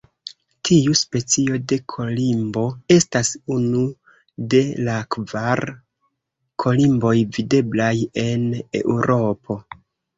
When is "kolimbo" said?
1.93-2.63